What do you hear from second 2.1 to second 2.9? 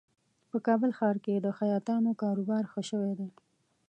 کاروبار ښه